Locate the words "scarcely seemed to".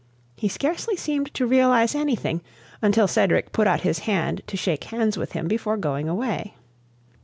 0.47-1.45